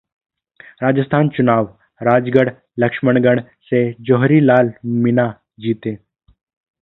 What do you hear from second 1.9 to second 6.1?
राजगढ़-लक्ष्मणगढ़ से जौहरीलाल मीना जीते